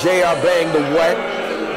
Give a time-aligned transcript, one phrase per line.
[0.00, 1.16] JR Bang the what?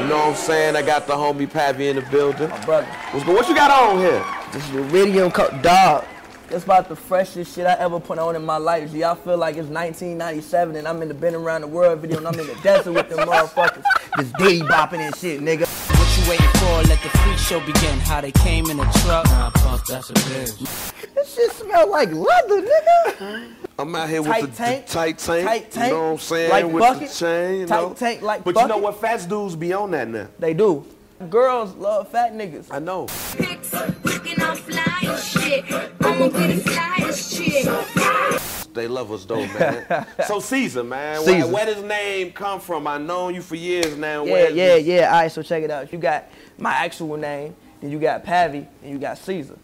[0.00, 0.76] You know what I'm saying?
[0.76, 2.48] I got the homie Pavi in the building.
[2.50, 2.86] My brother.
[3.10, 3.34] What's good?
[3.34, 4.24] What you got on here?
[4.52, 6.04] This is Iridium co- dog.
[6.50, 8.92] It's about the freshest shit I ever put on in my life.
[8.92, 12.18] G, I feel like it's 1997 and I'm in the Been Around the World video
[12.18, 13.82] and I'm in the desert with them motherfuckers.
[14.18, 15.66] Just diddy bopping and shit, nigga.
[15.98, 16.91] What you waiting for?
[17.02, 17.98] Let the freak show begin.
[17.98, 19.24] How they came in a truck.
[19.24, 21.14] Nah, punk, that's a bitch.
[21.16, 23.54] This shit smell like leather, nigga.
[23.76, 24.86] I'm out here Tight with the, tank.
[24.86, 25.46] the tight tank.
[25.48, 25.86] Tight tank.
[25.88, 26.50] You know what I'm saying?
[26.50, 27.08] Like with bucket.
[27.08, 27.60] the chain.
[27.62, 27.94] You Tight know?
[27.94, 29.00] tank like But you know what?
[29.00, 30.28] Fats dudes be on that now.
[30.38, 30.86] They do.
[31.28, 32.66] Girls love fat niggas.
[32.70, 33.06] I know.
[33.36, 33.72] pics,
[34.04, 35.64] looking all fly and shit.
[36.02, 38.41] I'ma be the flyest chick.
[38.74, 40.06] They love us though, man.
[40.26, 41.20] so Caesar, man.
[41.20, 41.46] Caesar.
[41.46, 42.86] Where, where does name come from?
[42.86, 44.24] I known you for years now.
[44.24, 45.12] Yeah, yeah, this- yeah.
[45.12, 45.92] All right, so check it out.
[45.92, 49.58] You got my actual name, then you got Pavi, and you got Caesar.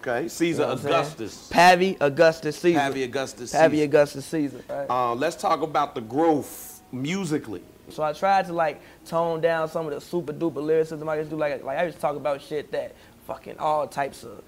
[0.00, 0.94] Okay, Caesar You know what I'm saying?
[0.94, 1.50] Augustus.
[1.52, 2.78] Pavi Augustus Caesar.
[2.80, 3.84] Pavi Augustus Pavi Caesar.
[3.84, 4.64] Augustus Caesar.
[4.68, 4.86] Right?
[4.90, 7.62] Uh, let's talk about the growth musically.
[7.90, 11.30] So I tried to like tone down some of the super duper lyricism I just
[11.30, 11.36] do.
[11.36, 12.96] Like, like I just talk about shit that
[13.28, 14.42] fucking all types of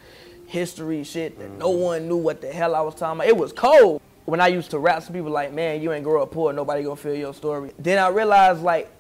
[0.48, 3.28] history shit that no one knew what the hell I was talking about.
[3.28, 4.00] It was cold.
[4.24, 6.82] When I used to rap, some people like, man, you ain't grow up poor, nobody
[6.82, 7.70] gonna feel your story.
[7.78, 8.90] Then I realized like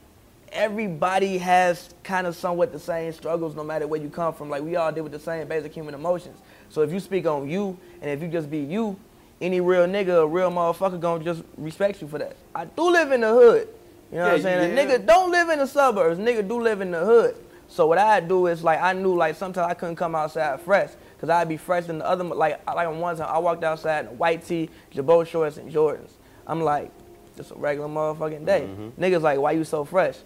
[0.52, 4.50] everybody has kind of somewhat the same struggles no matter where you come from.
[4.50, 6.38] Like we all deal with the same basic human emotions.
[6.68, 8.98] So if you speak on you and if you just be you,
[9.40, 12.36] any real nigga, a real motherfucker gonna just respect you for that.
[12.54, 13.68] I do live in the hood.
[14.10, 14.76] You know what I'm saying?
[14.76, 14.82] yeah.
[14.82, 16.18] A nigga don't live in the suburbs.
[16.18, 17.36] Nigga do live in the hood.
[17.68, 20.90] So what I do is like I knew like sometimes I couldn't come outside fresh
[21.14, 22.24] because I'd be fresh than the other.
[22.24, 26.12] Like like one time I walked outside in a white tee, Jabot shorts and Jordans.
[26.46, 26.90] I'm like,
[27.36, 28.62] just a regular motherfucking day.
[28.62, 29.02] Mm-hmm.
[29.02, 30.16] Niggas like, why you so fresh?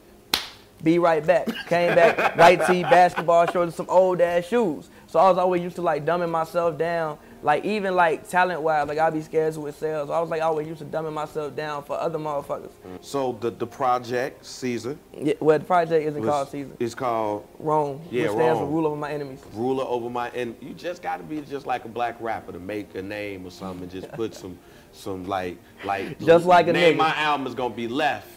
[0.82, 1.46] Be right back.
[1.66, 4.88] Came back, white tee, basketball shorts, and some old ass shoes.
[5.06, 7.18] So I was always used to like dumbing myself down.
[7.44, 10.06] Like even like talent wise, like I'd be scared to excel.
[10.06, 12.70] So I was like always used to dumbing myself down for other motherfuckers.
[13.00, 16.70] So the the project Caesar Yeah, well, the project isn't was- called Caesar.
[16.78, 19.40] It's called Rome, Yeah, which stands for ruler over my enemies.
[19.54, 22.60] ruler over my and you just got to be just like a black rapper to
[22.60, 24.56] make a name or something and just put some
[24.92, 26.98] some like like Just like a name nigga.
[26.98, 28.28] my album is gonna be left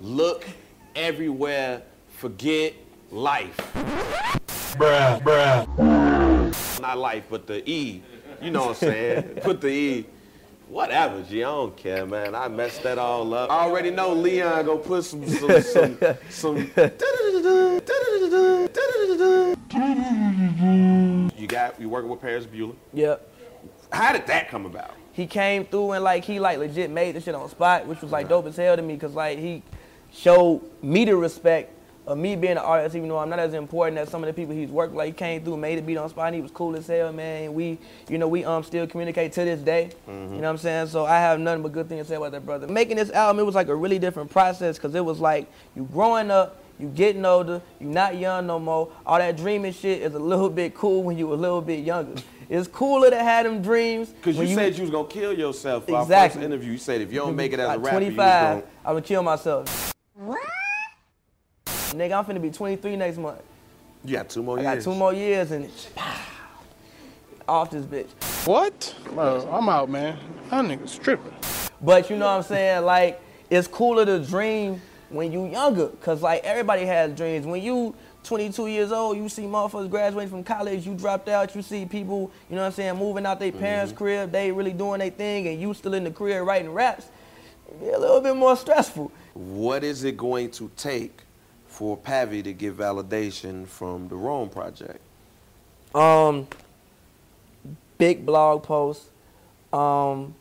[0.00, 0.44] look
[0.94, 2.74] everywhere forget
[3.10, 3.56] life
[4.78, 8.02] bruh bruh not life but the e
[8.42, 10.06] you know what i'm saying put the e
[10.72, 11.44] Whatever, G.
[11.44, 12.34] I don't care, man.
[12.34, 13.50] I messed that all up.
[13.50, 15.98] I already know Leon gonna put some some some
[16.30, 16.56] some.
[21.36, 22.74] You got you working with Paris Bueller.
[22.94, 23.28] Yep.
[23.92, 24.92] How did that come about?
[25.12, 28.10] He came through and like he like legit made the shit on spot, which was
[28.10, 29.62] like dope as hell to me, cause like he
[30.10, 31.70] showed me the respect
[32.06, 34.32] of me being an artist, even though I'm not as important as some of the
[34.32, 34.92] people he's worked.
[34.92, 34.98] with.
[34.98, 37.12] Like he came through, made it beat on spot, and he was cool as hell,
[37.12, 37.54] man.
[37.54, 39.90] We, you know, we um still communicate to this day.
[40.08, 40.88] You know what I'm saying?
[40.88, 42.66] So I have nothing but good things to say about that brother.
[42.66, 45.46] Making this album, it was like a really different process, cause it was like
[45.76, 46.58] you growing up.
[46.78, 48.90] You getting older, you not young no more.
[49.06, 52.20] All that dreaming shit is a little bit cool when you a little bit younger.
[52.48, 54.08] It's cooler to have them dreams.
[54.08, 55.86] Because you, when said you was gonna kill yourself.
[55.86, 56.40] For Our Exactly.
[56.40, 58.14] first interview, you said if you don't make it as a At rapper, you was
[58.16, 58.62] 25, gonna.
[58.84, 59.92] I would kill myself.
[60.14, 60.40] What?
[61.92, 63.42] Nigga, I'm finna be 23 next month.
[64.04, 64.84] You got two more I years.
[64.84, 65.70] got two more years and
[67.48, 68.08] off this bitch.
[68.46, 68.94] What?
[69.12, 70.18] Bro, I'm out, man.
[70.50, 71.32] That nigga's tripping.
[71.80, 72.84] But you know what I'm saying?
[72.84, 73.20] Like,
[73.50, 74.80] it's cooler to dream
[75.10, 75.88] when you younger.
[76.00, 77.46] Cause like everybody has dreams.
[77.46, 81.62] When you 22 years old, you see motherfuckers graduating from college, you dropped out, you
[81.62, 84.04] see people, you know what I'm saying, moving out their parents' mm-hmm.
[84.04, 87.08] crib, they really doing their thing, and you still in the crib writing raps.
[87.68, 89.10] It be a little bit more stressful.
[89.34, 91.22] What is it going to take
[91.72, 95.00] for Pavi to get validation from the Rome project?
[95.94, 96.46] Um,
[97.96, 99.04] big blog post,
[99.72, 100.34] um,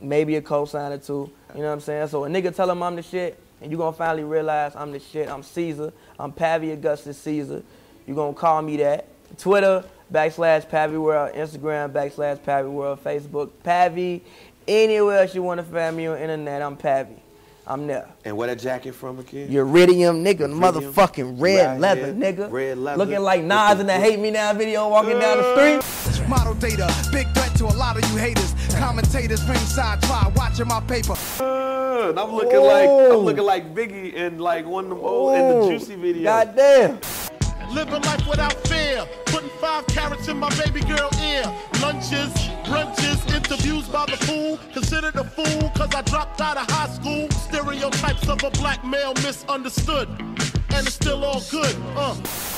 [0.00, 1.30] maybe a co-sign or two.
[1.54, 2.08] You know what I'm saying?
[2.08, 5.00] So a nigga tell him I'm the shit, and you gonna finally realize I'm the
[5.00, 5.28] shit.
[5.28, 5.92] I'm Caesar.
[6.18, 7.62] I'm Pavi Augustus Caesar.
[8.06, 9.06] You gonna call me that.
[9.38, 14.20] Twitter backslash Pavi World, Instagram backslash Pavi World, Facebook Pavi.
[14.66, 17.18] Anywhere else you wanna find me on the internet, I'm Pavi.
[17.70, 18.08] I'm there.
[18.24, 19.50] And where that jacket from again?
[19.50, 20.58] Uridium, nigga, Iridium.
[20.60, 22.14] motherfucking red Right leather, here.
[22.14, 22.50] nigga.
[22.50, 23.04] Red leather.
[23.04, 26.28] Looking like With Nas the- in the Hate Me Now video walking down the street.
[26.30, 28.54] Model data, big threat to a lot of you haters.
[28.78, 31.12] Commentators ringside try watching my paper.
[31.40, 35.36] Uh, and I'm looking like I'm looking like Biggie in like one of them old
[35.36, 36.24] in the Juicy video.
[36.24, 36.98] Goddamn.
[37.70, 39.04] Living life without fear.
[39.26, 41.44] Putting five carrots in my baby girl ear.
[41.82, 42.32] Lunches,
[42.68, 44.58] brunches, interviews by the fool.
[44.72, 47.30] Considered a fool cause I dropped out of high school.
[47.30, 50.08] Stereotypes of a black male misunderstood.
[50.70, 51.74] And it's still all good.
[51.96, 52.57] Uh.